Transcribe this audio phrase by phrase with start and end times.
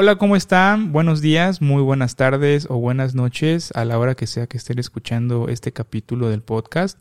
[0.00, 0.92] Hola, ¿cómo están?
[0.92, 4.78] Buenos días, muy buenas tardes o buenas noches a la hora que sea que estén
[4.78, 7.00] escuchando este capítulo del podcast.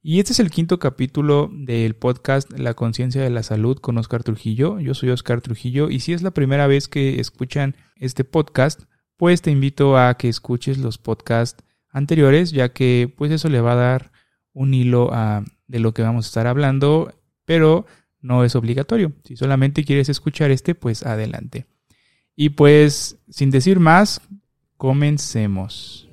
[0.00, 4.22] Y este es el quinto capítulo del podcast La conciencia de la salud con Oscar
[4.22, 4.80] Trujillo.
[4.80, 8.84] Yo soy Oscar Trujillo y si es la primera vez que escuchan este podcast,
[9.18, 13.72] pues te invito a que escuches los podcasts anteriores, ya que pues eso le va
[13.72, 14.12] a dar
[14.54, 17.12] un hilo a, de lo que vamos a estar hablando,
[17.44, 17.84] pero
[18.22, 19.12] no es obligatorio.
[19.24, 21.66] Si solamente quieres escuchar este, pues adelante.
[22.42, 24.22] Y pues, sin decir más,
[24.78, 26.08] comencemos.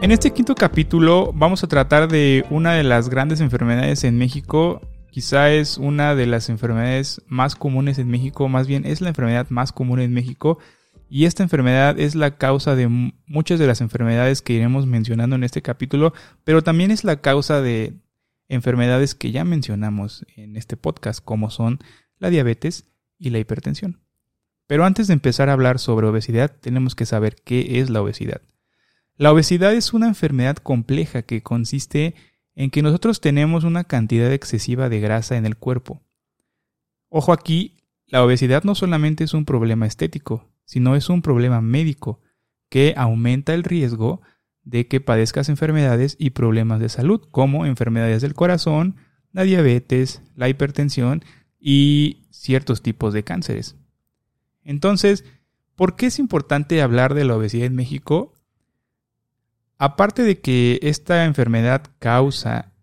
[0.00, 4.80] En este quinto capítulo vamos a tratar de una de las grandes enfermedades en México.
[5.10, 9.48] Quizá es una de las enfermedades más comunes en México, más bien es la enfermedad
[9.50, 10.58] más común en México.
[11.08, 12.88] Y esta enfermedad es la causa de
[13.26, 16.12] muchas de las enfermedades que iremos mencionando en este capítulo,
[16.44, 17.94] pero también es la causa de
[18.48, 21.78] enfermedades que ya mencionamos en este podcast, como son
[22.18, 22.84] la diabetes
[23.18, 24.00] y la hipertensión.
[24.66, 28.42] Pero antes de empezar a hablar sobre obesidad, tenemos que saber qué es la obesidad.
[29.16, 32.14] La obesidad es una enfermedad compleja que consiste
[32.54, 36.02] en que nosotros tenemos una cantidad excesiva de grasa en el cuerpo.
[37.08, 42.20] Ojo aquí, la obesidad no solamente es un problema estético, sino es un problema médico
[42.68, 44.20] que aumenta el riesgo
[44.64, 48.96] de que padezcas enfermedades y problemas de salud, como enfermedades del corazón,
[49.32, 51.24] la diabetes, la hipertensión
[51.58, 53.76] y ciertos tipos de cánceres.
[54.62, 55.24] Entonces,
[55.74, 58.34] ¿por qué es importante hablar de la obesidad en México?
[59.78, 62.74] Aparte de que esta enfermedad causa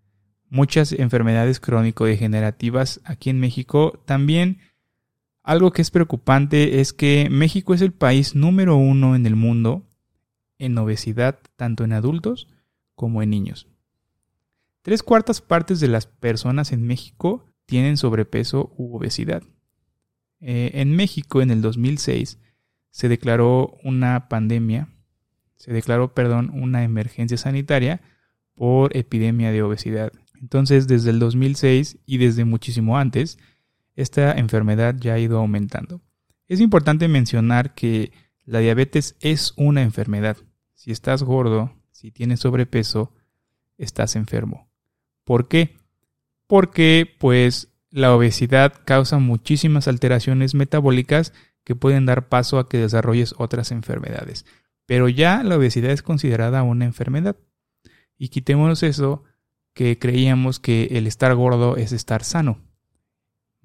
[0.49, 4.57] muchas enfermedades crónico-degenerativas aquí en México, también
[5.45, 9.87] algo que es preocupante es que México es el país número uno en el mundo
[10.57, 12.47] en obesidad, tanto en adultos
[12.95, 13.67] como en niños.
[14.81, 19.43] Tres cuartas partes de las personas en México tienen sobrepeso u obesidad.
[20.39, 22.39] Eh, en México, en el 2006,
[22.91, 24.89] se declaró una pandemia
[25.57, 28.01] se declaró, perdón, una emergencia sanitaria
[28.53, 30.11] por epidemia de obesidad.
[30.39, 33.39] Entonces, desde el 2006 y desde muchísimo antes,
[33.95, 36.01] esta enfermedad ya ha ido aumentando.
[36.47, 38.11] Es importante mencionar que
[38.45, 40.37] la diabetes es una enfermedad.
[40.73, 43.13] Si estás gordo, si tienes sobrepeso,
[43.77, 44.69] estás enfermo.
[45.23, 45.77] ¿Por qué?
[46.45, 53.33] Porque pues la obesidad causa muchísimas alteraciones metabólicas que pueden dar paso a que desarrolles
[53.37, 54.45] otras enfermedades.
[54.85, 57.37] Pero ya la obesidad es considerada una enfermedad.
[58.17, 59.23] Y quitémonos eso
[59.73, 62.59] que creíamos que el estar gordo es estar sano.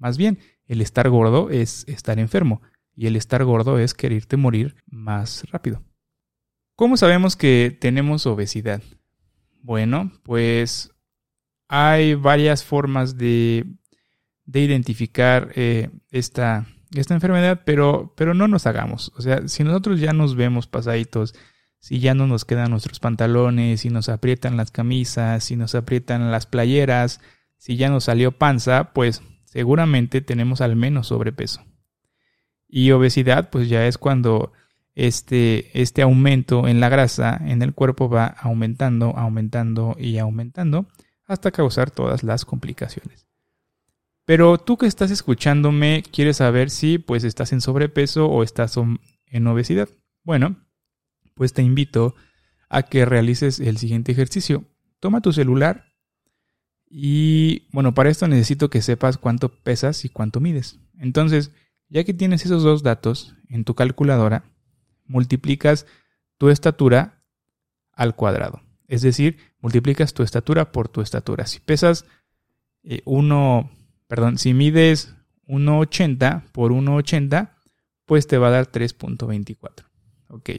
[0.01, 2.63] Más bien, el estar gordo es estar enfermo.
[2.95, 5.83] Y el estar gordo es quererte morir más rápido.
[6.75, 8.81] ¿Cómo sabemos que tenemos obesidad?
[9.61, 10.89] Bueno, pues
[11.67, 13.65] hay varias formas de,
[14.45, 19.11] de identificar eh, esta, esta enfermedad, pero, pero no nos hagamos.
[19.15, 21.35] O sea, si nosotros ya nos vemos pasaditos,
[21.77, 26.31] si ya no nos quedan nuestros pantalones, si nos aprietan las camisas, si nos aprietan
[26.31, 27.21] las playeras,
[27.57, 31.61] si ya nos salió panza, pues seguramente tenemos al menos sobrepeso.
[32.69, 34.53] Y obesidad, pues ya es cuando
[34.95, 40.87] este, este aumento en la grasa en el cuerpo va aumentando, aumentando y aumentando
[41.27, 43.27] hasta causar todas las complicaciones.
[44.23, 49.47] Pero tú que estás escuchándome, quieres saber si pues estás en sobrepeso o estás en
[49.47, 49.89] obesidad.
[50.23, 50.63] Bueno,
[51.35, 52.15] pues te invito
[52.69, 54.63] a que realices el siguiente ejercicio.
[55.01, 55.90] Toma tu celular
[56.91, 60.79] y bueno, para esto necesito que sepas cuánto pesas y cuánto mides.
[60.99, 61.51] Entonces,
[61.89, 64.43] ya que tienes esos dos datos en tu calculadora,
[65.05, 65.85] multiplicas
[66.37, 67.23] tu estatura
[67.93, 68.61] al cuadrado.
[68.87, 71.47] Es decir, multiplicas tu estatura por tu estatura.
[71.47, 72.05] Si pesas
[72.83, 73.69] eh, uno
[74.11, 75.15] perdón, si mides
[75.47, 77.51] 1,80 por 1,80,
[78.03, 79.85] pues te va a dar 3.24.
[80.27, 80.49] Ok.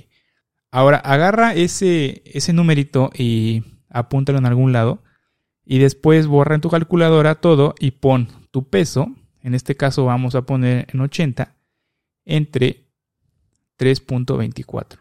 [0.71, 5.03] Ahora agarra ese, ese numerito y apúntalo en algún lado.
[5.65, 9.15] Y después borra en tu calculadora todo y pon tu peso.
[9.43, 11.57] En este caso vamos a poner en 80
[12.25, 12.87] entre
[13.79, 14.99] 3.24.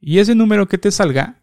[0.00, 1.42] Y ese número que te salga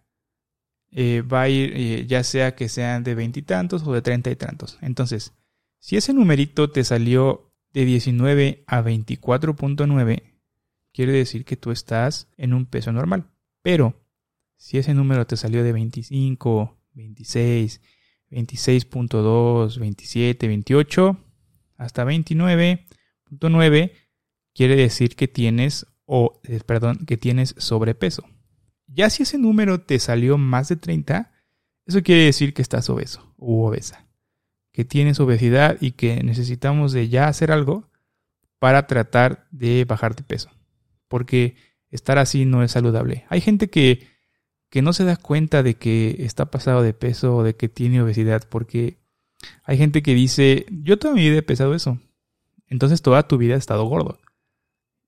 [0.92, 4.36] eh, va a ir eh, ya sea que sean de veintitantos o de treinta y
[4.36, 4.78] tantos.
[4.82, 5.34] Entonces,
[5.80, 10.24] si ese numerito te salió de 19 a 24.9,
[10.92, 13.30] quiere decir que tú estás en un peso normal.
[13.62, 14.02] Pero
[14.58, 17.82] si ese número te salió de 25, 26,
[18.32, 21.18] 26.2, 27, 28,
[21.78, 23.92] hasta 29.9,
[24.54, 28.24] quiere decir que tienes o eh, perdón, que tienes sobrepeso.
[28.88, 31.32] Ya si ese número te salió más de 30,
[31.86, 34.08] eso quiere decir que estás obeso u obesa,
[34.74, 37.90] que tienes obesidad y que necesitamos de ya hacer algo
[38.58, 40.50] para tratar de bajar de peso,
[41.08, 41.56] porque
[41.92, 43.26] estar así no es saludable.
[43.30, 44.08] Hay gente que,
[44.70, 48.02] que no se da cuenta de que está pasado de peso o de que tiene
[48.02, 49.00] obesidad, porque
[49.64, 52.00] hay gente que dice, yo toda mi vida he pesado eso,
[52.68, 54.20] entonces toda tu vida has estado gordo.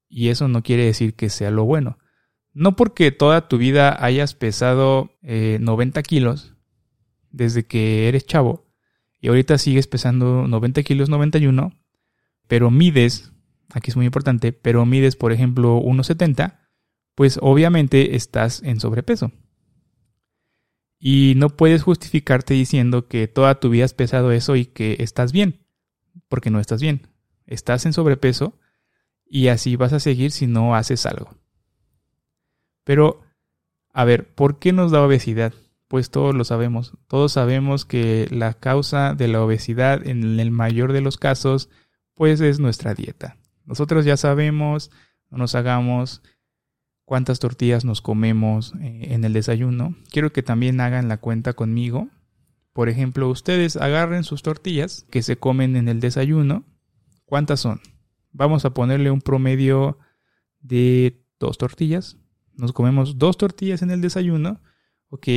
[0.10, 1.98] Y eso no quiere decir que sea lo bueno.
[2.54, 6.54] No porque toda tu vida hayas pesado 90 eh, kilos
[7.30, 8.66] desde que eres chavo
[9.22, 11.80] y ahorita sigues pesando 90 kilos 91,
[12.48, 13.32] pero mides,
[13.72, 16.60] aquí es muy importante, pero mides por ejemplo 1,70,
[17.16, 19.32] pues obviamente estás en sobrepeso.
[21.04, 25.32] Y no puedes justificarte diciendo que toda tu vida has pesado eso y que estás
[25.32, 25.66] bien,
[26.30, 27.08] porque no estás bien.
[27.48, 28.60] Estás en sobrepeso
[29.26, 31.36] y así vas a seguir si no haces algo.
[32.84, 33.22] Pero,
[33.92, 35.56] a ver, ¿por qué nos da obesidad?
[35.88, 36.94] Pues todos lo sabemos.
[37.08, 41.70] Todos sabemos que la causa de la obesidad en el mayor de los casos,
[42.14, 43.38] pues es nuestra dieta.
[43.66, 44.92] Nosotros ya sabemos,
[45.32, 46.22] no nos hagamos
[47.12, 49.98] cuántas tortillas nos comemos eh, en el desayuno.
[50.12, 52.08] Quiero que también hagan la cuenta conmigo.
[52.72, 56.64] Por ejemplo, ustedes agarren sus tortillas que se comen en el desayuno.
[57.26, 57.82] ¿Cuántas son?
[58.32, 60.00] Vamos a ponerle un promedio
[60.62, 62.16] de dos tortillas
[62.56, 64.62] nos comemos dos tortillas en el desayuno,
[65.10, 65.28] ok,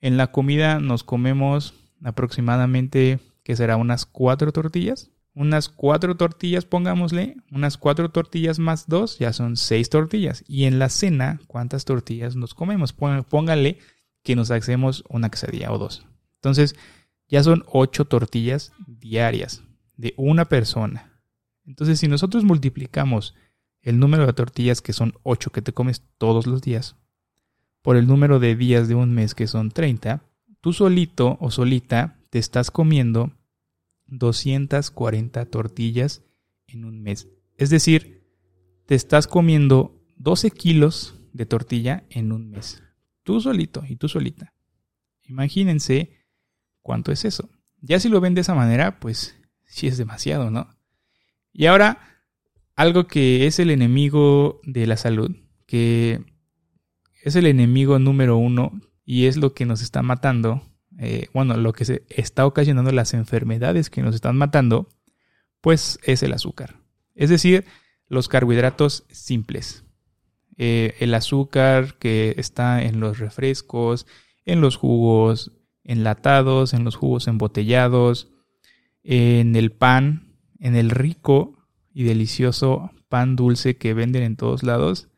[0.00, 7.36] en la comida nos comemos aproximadamente, que será unas cuatro tortillas, unas cuatro tortillas, pongámosle,
[7.52, 10.44] unas cuatro tortillas más dos, ya son seis tortillas.
[10.48, 12.92] Y en la cena, ¿cuántas tortillas nos comemos?
[12.92, 13.78] Póngale
[14.24, 16.04] que nos hacemos una quesadilla o dos.
[16.38, 16.74] Entonces,
[17.28, 19.62] ya son ocho tortillas diarias
[19.96, 21.20] de una persona.
[21.64, 23.36] Entonces, si nosotros multiplicamos
[23.80, 26.96] el número de tortillas que son 8 que te comes todos los días,
[27.82, 30.20] por el número de días de un mes que son 30,
[30.60, 33.30] tú solito o solita te estás comiendo
[34.08, 36.22] 240 tortillas
[36.66, 37.28] en un mes.
[37.56, 38.26] Es decir,
[38.86, 42.82] te estás comiendo 12 kilos de tortilla en un mes.
[43.22, 44.54] Tú solito y tú solita.
[45.24, 46.24] Imagínense
[46.82, 47.50] cuánto es eso.
[47.80, 50.68] Ya si lo ven de esa manera, pues sí es demasiado, ¿no?
[51.52, 52.22] Y ahora
[52.74, 56.24] algo que es el enemigo de la salud, que
[57.22, 60.62] es el enemigo número uno y es lo que nos está matando,
[60.98, 64.88] eh, bueno, lo que se está ocasionando las enfermedades que nos están matando,
[65.60, 66.76] pues es el azúcar.
[67.14, 67.64] Es decir,
[68.08, 69.84] los carbohidratos simples.
[70.56, 74.06] Eh, el azúcar que está en los refrescos,
[74.44, 75.52] en los jugos
[75.84, 78.28] enlatados, en los jugos embotellados,
[79.04, 81.58] en el pan, en el rico
[81.94, 85.08] y delicioso pan dulce que venden en todos lados.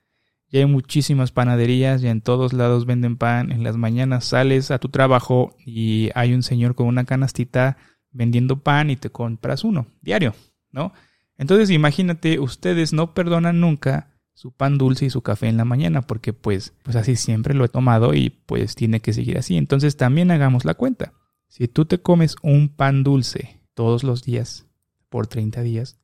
[0.50, 3.52] Ya hay muchísimas panaderías, ya en todos lados venden pan.
[3.52, 7.76] En las mañanas sales a tu trabajo y hay un señor con una canastita
[8.10, 10.34] vendiendo pan y te compras uno diario,
[10.72, 10.92] ¿no?
[11.38, 16.02] Entonces imagínate, ustedes no perdonan nunca su pan dulce y su café en la mañana
[16.02, 19.56] porque pues, pues así siempre lo he tomado y pues tiene que seguir así.
[19.56, 21.12] Entonces también hagamos la cuenta.
[21.46, 24.66] Si tú te comes un pan dulce todos los días
[25.08, 25.98] por 30 días,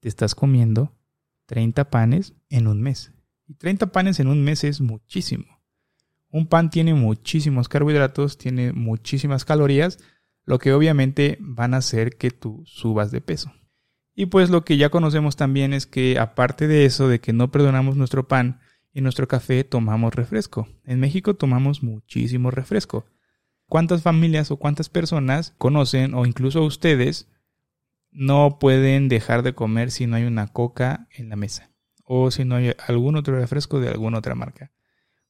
[0.00, 0.92] te estás comiendo
[1.46, 3.12] 30 panes en un mes.
[3.50, 5.60] Y 30 panes en un mes es muchísimo.
[6.30, 9.98] Un pan tiene muchísimos carbohidratos, tiene muchísimas calorías,
[10.44, 13.52] lo que obviamente van a hacer que tú subas de peso.
[14.14, 17.50] Y pues lo que ya conocemos también es que aparte de eso, de que no
[17.50, 18.60] perdonamos nuestro pan
[18.92, 20.68] y nuestro café, tomamos refresco.
[20.84, 23.04] En México tomamos muchísimo refresco.
[23.66, 27.26] ¿Cuántas familias o cuántas personas conocen o incluso ustedes
[28.12, 31.69] no pueden dejar de comer si no hay una coca en la mesa
[32.12, 34.72] o si no hay algún otro refresco de alguna otra marca.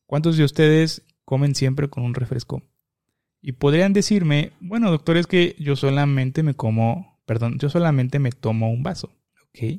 [0.06, 2.62] ¿Cuántos de ustedes comen siempre con un refresco?
[3.42, 8.32] Y podrían decirme, bueno, doctor, es que yo solamente me como, perdón, yo solamente me
[8.32, 9.78] tomo un vaso, ¿ok?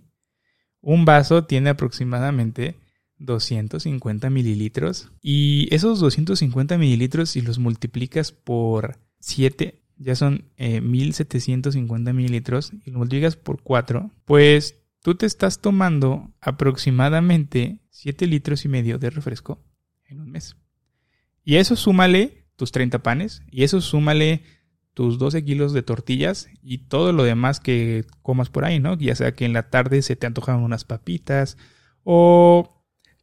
[0.82, 2.76] Un vaso tiene aproximadamente
[3.18, 12.14] 250 mililitros y esos 250 mililitros si los multiplicas por 7 ya son 1750 eh,
[12.14, 18.70] mililitros y lo multiplicas por 4, pues tú te estás tomando aproximadamente 7 litros y
[18.70, 19.64] medio de refresco
[20.06, 20.58] en un mes.
[21.44, 24.44] Y eso súmale tus 30 panes y eso súmale
[24.94, 28.98] tus 12 kilos de tortillas y todo lo demás que comas por ahí, ¿no?
[28.98, 31.58] Ya sea que en la tarde se te antojan unas papitas
[32.04, 32.82] o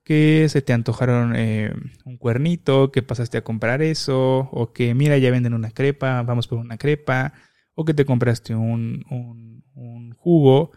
[0.08, 1.70] que se te antojaron eh,
[2.06, 6.48] un cuernito, que pasaste a comprar eso, o que mira, ya venden una crepa, vamos
[6.48, 7.34] por una crepa,
[7.74, 10.72] o que te compraste un, un, jugo,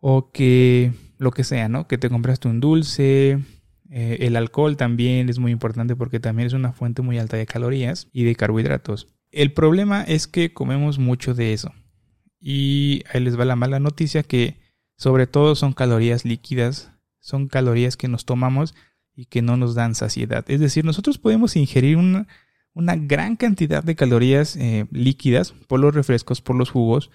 [0.00, 1.86] o que lo que sea, ¿no?
[1.86, 3.38] Que te compraste un dulce,
[3.92, 7.44] Eh, el alcohol también es muy importante porque también es una fuente muy alta de
[7.44, 9.08] calorías y de carbohidratos.
[9.32, 11.72] El problema es que comemos mucho de eso.
[12.40, 14.60] Y ahí les va la mala noticia que
[14.96, 18.74] sobre todo son calorías líquidas, son calorías que nos tomamos
[19.12, 20.44] y que no nos dan saciedad.
[20.46, 22.28] Es decir, nosotros podemos ingerir una,
[22.72, 27.10] una gran cantidad de calorías eh, líquidas por los refrescos, por los jugos,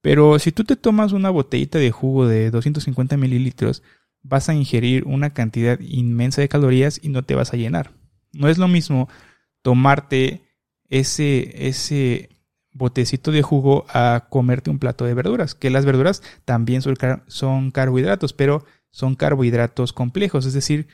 [0.00, 3.82] pero si tú te tomas una botellita de jugo de 250 mililitros,
[4.22, 7.92] vas a ingerir una cantidad inmensa de calorías y no te vas a llenar.
[8.32, 9.08] No es lo mismo
[9.62, 10.42] tomarte
[10.88, 12.30] ese, ese
[12.72, 18.32] botecito de jugo a comerte un plato de verduras, que las verduras también son, carbohidratos,
[18.32, 20.88] pero son carbohidratos complejos, es decir,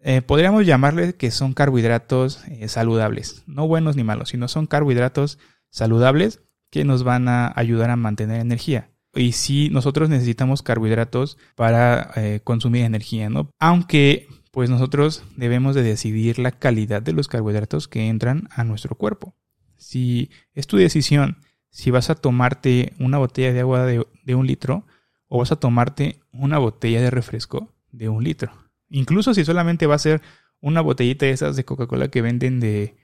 [0.00, 5.38] eh, podríamos llamarle que son carbohidratos eh, saludables, no buenos ni malos, sino son carbohidratos
[5.70, 6.40] saludables
[6.74, 8.90] que nos van a ayudar a mantener energía.
[9.14, 13.48] Y sí, nosotros necesitamos carbohidratos para eh, consumir energía, ¿no?
[13.60, 18.96] Aunque, pues nosotros debemos de decidir la calidad de los carbohidratos que entran a nuestro
[18.96, 19.36] cuerpo.
[19.76, 21.36] Si es tu decisión,
[21.70, 24.84] si vas a tomarte una botella de agua de, de un litro
[25.28, 28.50] o vas a tomarte una botella de refresco de un litro.
[28.88, 30.22] Incluso si solamente va a ser
[30.60, 32.96] una botellita de esas de Coca-Cola que venden de,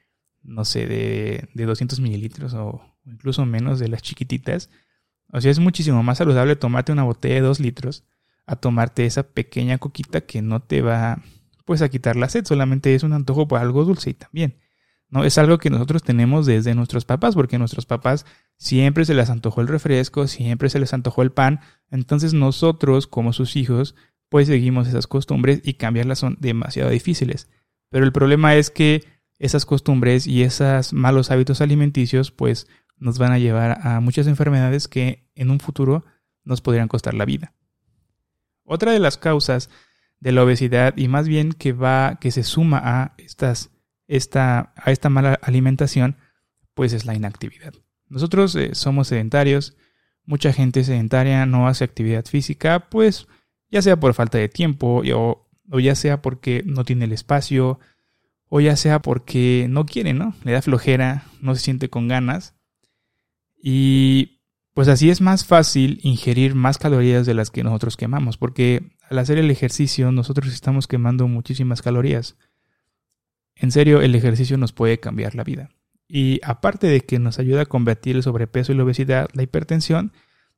[0.43, 2.53] no sé, de, de 200 mililitros
[3.11, 4.71] incluso menos de las chiquititas.
[5.33, 8.05] O sea, es muchísimo más saludable tomarte una botella de 2 litros
[8.47, 11.23] a tomarte esa pequeña coquita que no te va
[11.65, 14.57] pues a quitar la sed, solamente es un antojo por algo dulce y también.
[15.09, 15.25] ¿no?
[15.25, 18.27] Es algo que nosotros tenemos desde nuestros papás, porque nuestros papás
[18.57, 23.33] siempre se les antojó el refresco, siempre se les antojó el pan, entonces nosotros como
[23.33, 23.95] sus hijos
[24.29, 27.49] pues seguimos esas costumbres y cambiarlas son demasiado difíciles.
[27.89, 29.05] Pero el problema es que
[29.41, 32.69] esas costumbres y esos malos hábitos alimenticios pues
[33.01, 36.05] nos van a llevar a muchas enfermedades que en un futuro
[36.45, 37.55] nos podrían costar la vida.
[38.65, 39.71] Otra de las causas
[40.21, 43.71] de la obesidad y más bien que va que se suma a estas
[44.07, 46.17] esta a esta mala alimentación
[46.75, 47.73] pues es la inactividad.
[48.09, 49.77] Nosotros eh, somos sedentarios,
[50.25, 53.27] mucha gente sedentaria no hace actividad física, pues
[53.71, 57.81] ya sea por falta de tiempo o, o ya sea porque no tiene el espacio
[58.49, 60.35] o ya sea porque no quiere, ¿no?
[60.45, 62.55] Le da flojera, no se siente con ganas
[63.63, 64.41] y
[64.75, 69.19] pues así es más fácil ingerir más calorías de las que nosotros quemamos, porque al
[69.19, 72.37] hacer el ejercicio nosotros estamos quemando muchísimas calorías.
[73.57, 75.71] En serio, el ejercicio nos puede cambiar la vida.
[76.09, 80.13] Y aparte de que nos ayuda a combatir el sobrepeso y la obesidad, la hipertensión,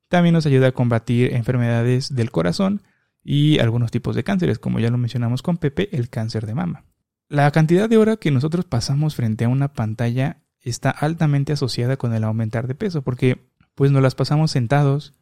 [0.09, 2.83] también nos ayuda a combatir enfermedades del corazón
[3.25, 6.85] y algunos tipos de cánceres, como ya lo mencionamos con Pepe, el cáncer de mama.
[7.29, 12.15] La cantidad de hora que nosotros pasamos frente a una pantalla está altamente asociada con
[12.15, 15.15] el aumentar de peso, porque pues nos las pasamos sentados,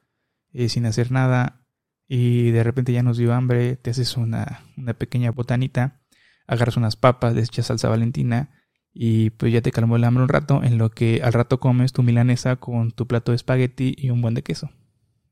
[0.53, 1.67] eh, sin hacer nada,
[2.07, 6.03] y de repente ya nos dio hambre, te haces una, una pequeña botanita,
[6.47, 8.51] agarras unas papas, les echas salsa valentina,
[8.93, 11.93] y pues ya te calmó el hambre un rato, en lo que al rato comes
[11.93, 14.71] tu milanesa con tu plato de espagueti y un buen de queso.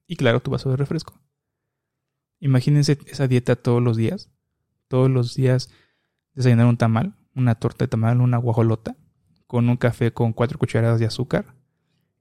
[0.06, 1.20] Y claro, tu vaso de refresco.
[2.38, 4.30] Imagínense esa dieta todos los días.
[4.86, 5.70] Todos los días
[6.34, 8.96] desayunar un tamal, una torta de tamal, una guajolota
[9.48, 11.46] con un café con cuatro cucharadas de azúcar.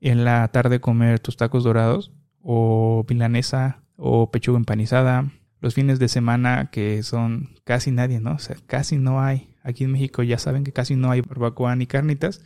[0.01, 5.29] En la tarde comer tus tacos dorados o milanesa o pechuga empanizada.
[5.60, 8.34] Los fines de semana que son casi nadie, ¿no?
[8.34, 9.53] O sea, casi no hay.
[9.62, 12.41] Aquí en México ya saben que casi no hay barbacoa ni carnitas.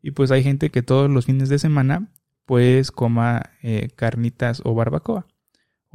[0.00, 2.08] Y pues hay gente que todos los fines de semana
[2.46, 5.26] pues coma eh, carnitas o barbacoa.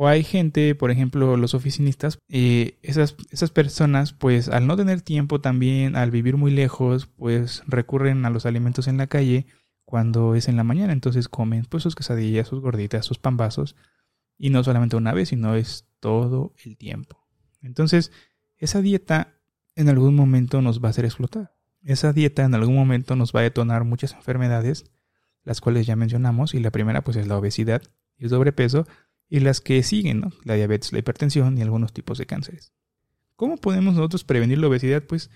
[0.02, 5.02] O hay gente, por ejemplo, los oficinistas, eh, esas, esas personas, pues al no tener
[5.02, 9.46] tiempo también, al vivir muy lejos, pues recurren a los alimentos en la calle
[9.84, 10.94] cuando es en la mañana.
[10.94, 13.76] Entonces comen pues sus quesadillas, sus gorditas, sus pambazos.
[14.38, 17.28] Y no solamente una vez, sino es todo el tiempo.
[17.62, 18.14] Entonces,
[18.56, 19.34] esa dieta
[19.76, 21.58] en algún momento nos va a hacer explotar.
[21.84, 24.86] Esa dieta en algún momento nos va a detonar muchas enfermedades,
[25.44, 27.82] las cuales ya mencionamos, y la primera pues es la obesidad
[28.18, 28.88] y el sobrepeso,
[29.30, 30.32] y las que siguen, ¿no?
[30.44, 32.74] La diabetes, la hipertensión y algunos tipos de cánceres.
[33.36, 35.04] ¿Cómo podemos nosotros prevenir la obesidad?
[35.04, 35.30] Pues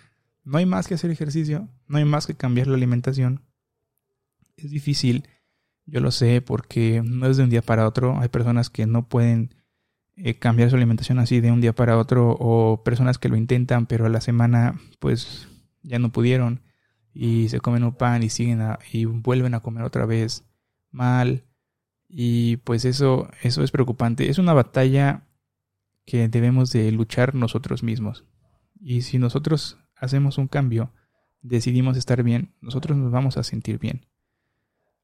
[0.43, 3.43] no hay más que hacer ejercicio, no hay más que cambiar la alimentación.
[4.57, 5.27] Es difícil,
[5.85, 8.19] yo lo sé, porque no es de un día para otro.
[8.19, 9.55] Hay personas que no pueden
[10.15, 13.85] eh, cambiar su alimentación así de un día para otro, o personas que lo intentan,
[13.85, 15.47] pero a la semana, pues
[15.83, 16.61] ya no pudieron
[17.13, 20.45] y se comen un pan y siguen y vuelven a comer otra vez
[20.91, 21.43] mal
[22.15, 24.29] y pues eso, eso es preocupante.
[24.29, 25.25] Es una batalla
[26.05, 28.23] que debemos de luchar nosotros mismos.
[28.79, 30.93] Y si nosotros hacemos un cambio,
[31.41, 34.05] decidimos estar bien, nosotros nos vamos a sentir bien.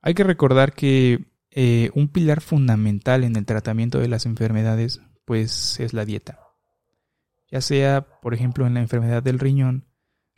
[0.03, 5.79] Hay que recordar que eh, un pilar fundamental en el tratamiento de las enfermedades, pues
[5.79, 6.37] es la dieta.
[7.49, 9.87] Ya sea, por ejemplo, en la enfermedad del riñón,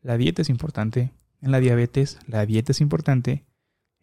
[0.01, 1.11] la dieta es importante.
[1.41, 3.45] En la diabetes, la dieta es importante.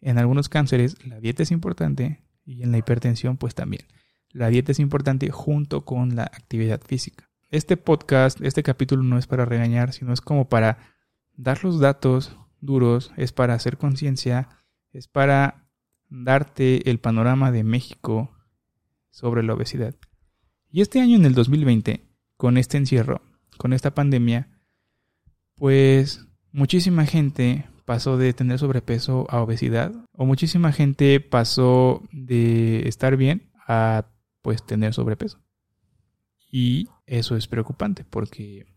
[0.01, 2.28] En algunos cánceres, la dieta es importante.
[2.45, 3.83] Y en la hipertensión, pues también.
[4.31, 7.29] La dieta es importante junto con la actividad física.
[7.49, 10.77] Este podcast, este capítulo no es para regañar, sino es como para
[11.35, 14.49] dar los datos duros, es para hacer conciencia,
[14.91, 15.67] es para
[16.09, 18.31] darte el panorama de México
[19.09, 19.95] sobre la obesidad.
[20.69, 22.05] Y este año en el 2020,
[22.37, 23.21] con este encierro,
[23.57, 24.47] con esta pandemia,
[25.55, 33.17] pues muchísima gente pasó de tener sobrepeso a obesidad o muchísima gente pasó de estar
[33.17, 34.05] bien a
[34.43, 35.39] pues tener sobrepeso.
[36.51, 38.67] Y eso es preocupante porque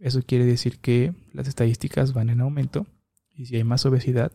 [0.00, 2.86] eso quiere decir que las estadísticas van en aumento
[3.34, 4.32] y si hay más obesidad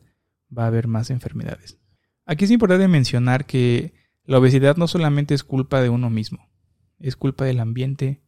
[0.55, 1.79] va a haber más enfermedades.
[2.27, 6.51] Aquí es importante mencionar que la obesidad no solamente es culpa de uno mismo,
[6.99, 8.21] es culpa del ambiente,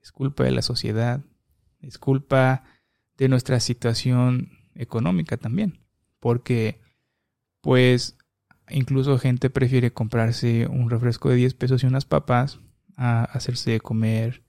[0.00, 1.24] es culpa de la sociedad,
[1.80, 2.62] es culpa
[3.16, 5.80] de nuestra situación económica también,
[6.20, 6.80] porque
[7.60, 8.16] pues
[8.70, 12.60] incluso gente prefiere comprarse un refresco de 10 pesos y unas papas
[12.96, 14.42] a hacerse comer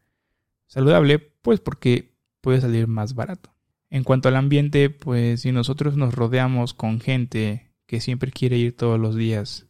[0.68, 3.53] saludable, pues porque puede salir más barato.
[3.89, 8.75] En cuanto al ambiente, pues si nosotros nos rodeamos con gente que siempre quiere ir
[8.75, 9.68] todos los días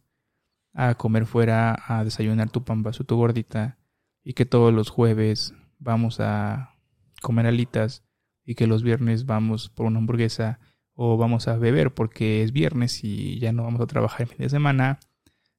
[0.72, 3.78] a comer fuera, a desayunar tu pambazo, tu gordita,
[4.24, 6.74] y que todos los jueves vamos a
[7.20, 8.03] comer alitas
[8.44, 10.60] y que los viernes vamos por una hamburguesa
[10.92, 14.38] o vamos a beber porque es viernes y ya no vamos a trabajar el fin
[14.38, 15.00] de semana.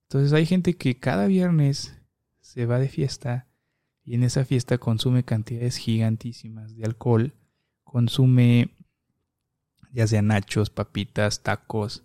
[0.03, 1.99] Entonces hay gente que cada viernes
[2.39, 3.47] se va de fiesta
[4.03, 7.33] y en esa fiesta consume cantidades gigantísimas de alcohol,
[7.83, 8.69] consume
[9.91, 12.03] ya sea nachos, papitas, tacos,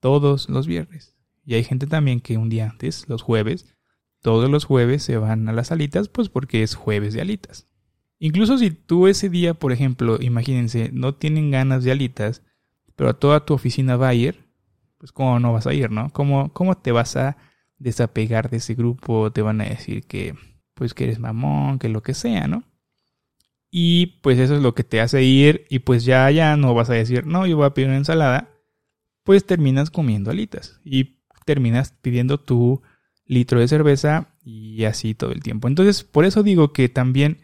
[0.00, 1.16] todos los viernes.
[1.44, 3.74] Y hay gente también que un día antes, los jueves,
[4.20, 7.68] todos los jueves se van a las alitas, pues porque es jueves de alitas.
[8.24, 12.44] Incluso si tú ese día, por ejemplo, imagínense, no tienen ganas de alitas,
[12.94, 14.44] pero toda tu oficina va a ir,
[14.98, 16.08] pues cómo no vas a ir, ¿no?
[16.10, 17.36] ¿Cómo, cómo te vas a
[17.78, 19.32] desapegar de ese grupo?
[19.32, 20.36] Te van a decir que,
[20.74, 22.62] pues que eres mamón, que lo que sea, ¿no?
[23.72, 26.90] Y pues eso es lo que te hace ir y pues ya, ya no vas
[26.90, 28.50] a decir, no, yo voy a pedir una ensalada,
[29.24, 32.82] pues terminas comiendo alitas y terminas pidiendo tu
[33.26, 35.66] litro de cerveza y así todo el tiempo.
[35.66, 37.40] Entonces, por eso digo que también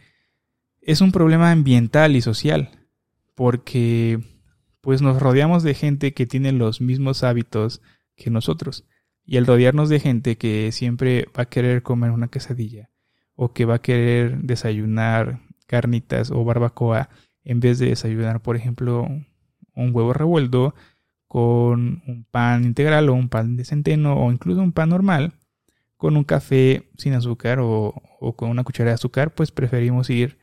[0.89, 2.71] es un problema ambiental y social,
[3.35, 4.21] porque
[4.81, 7.83] pues nos rodeamos de gente que tiene los mismos hábitos
[8.17, 8.87] que nosotros.
[9.27, 12.89] Y al rodearnos de gente que siempre va a querer comer una quesadilla
[13.35, 17.11] o que va a querer desayunar carnitas o barbacoa
[17.45, 19.07] en vez de desayunar, por ejemplo,
[19.75, 20.75] un huevo revuelto
[21.27, 25.35] con un pan integral o un pan de centeno o incluso un pan normal,
[25.99, 27.93] con un café sin azúcar o,
[28.37, 30.38] con una cuchara de azúcar, pues preferimos ir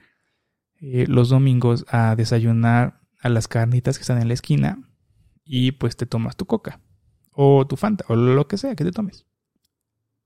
[0.81, 4.79] eh, los domingos a desayunar a las carnitas que están en la esquina
[5.43, 6.79] y pues te tomas tu coca
[7.31, 9.25] o tu fanta o lo que sea que te tomes.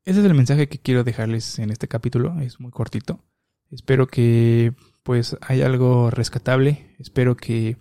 [0.05, 3.23] Ese es el mensaje que quiero dejarles en este capítulo, es muy cortito.
[3.69, 7.77] Espero que pues haya algo rescatable, espero que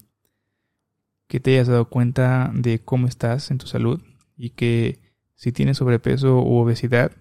[1.26, 4.02] que te hayas dado cuenta de cómo estás en tu salud
[4.36, 4.98] y que
[5.34, 7.12] si tienes sobrepeso u obesidad,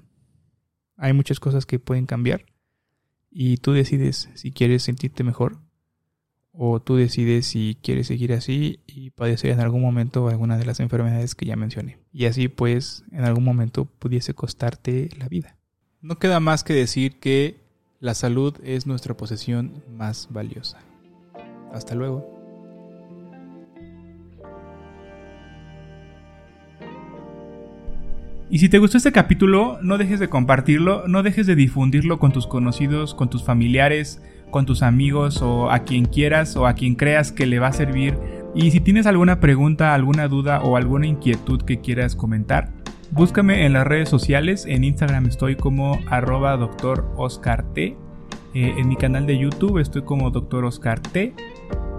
[0.95, 2.45] hay muchas cosas que pueden cambiar
[3.39, 5.59] y tú decides si quieres sentirte mejor
[6.53, 10.79] o tú decides si quieres seguir así y padecer en algún momento alguna de las
[10.79, 11.99] enfermedades que ya mencioné.
[12.11, 15.55] Y así pues en algún momento pudiese costarte la vida.
[16.01, 17.57] No queda más que decir que
[17.99, 20.79] la salud es nuestra posesión más valiosa.
[21.71, 22.36] Hasta luego.
[28.49, 32.31] Y si te gustó este capítulo, no dejes de compartirlo, no dejes de difundirlo con
[32.31, 36.95] tus conocidos, con tus familiares, con tus amigos o a quien quieras o a quien
[36.95, 38.17] creas que le va a servir.
[38.55, 42.71] Y si tienes alguna pregunta, alguna duda o alguna inquietud que quieras comentar,
[43.11, 44.65] búscame en las redes sociales.
[44.65, 47.97] En Instagram estoy como arroba doctor Oscar T.
[48.53, 51.33] Eh, en mi canal de YouTube estoy como doctor Oscar T